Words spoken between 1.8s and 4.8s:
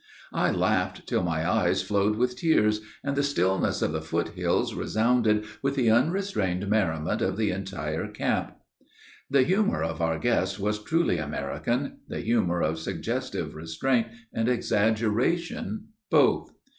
flowed with tears, and the stillness of the foot hills